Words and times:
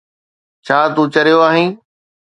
ڇا 0.65 0.79
تون 0.93 1.07
چريو 1.13 1.39
آهين؟ 1.47 1.69